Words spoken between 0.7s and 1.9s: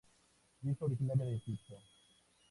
originaria de Egipto.